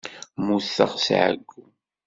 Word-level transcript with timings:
Mmuteɣ 0.39 0.91
s 1.05 1.07
ɛeyyu. 1.19 1.63